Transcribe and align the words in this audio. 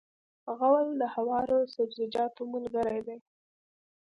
غول 0.57 0.87
د 1.01 1.03
هوارو 1.15 1.59
سبزیجاتو 1.75 2.41
ملګری 2.53 2.99
دی. 3.07 3.17